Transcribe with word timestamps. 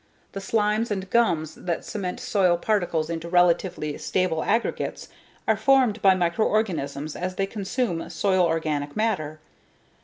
The 0.31 0.39
slimes 0.41 0.89
and 0.89 1.07
gums 1.11 1.53
that 1.53 1.85
cement 1.85 2.19
soil 2.19 2.57
particles 2.57 3.07
into 3.07 3.29
relatively 3.29 3.95
stable 3.99 4.43
aggregates 4.43 5.09
are 5.47 5.55
formed 5.55 6.01
by 6.01 6.15
microorganisms 6.15 7.15
as 7.15 7.35
they 7.35 7.45
consume 7.45 8.09
soil 8.09 8.43
organic 8.47 8.95
matter. 8.95 9.39